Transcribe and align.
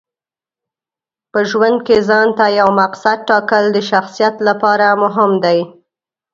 په 1.31 1.39
ژوند 1.49 1.77
کې 1.87 1.97
ځانته 2.09 2.45
یو 2.59 2.69
مقصد 2.81 3.17
ټاکل 3.29 3.63
د 3.71 3.77
شخصیت 3.89 4.35
لپاره 4.47 4.87
مهم 5.03 5.31
دي. 5.43 5.59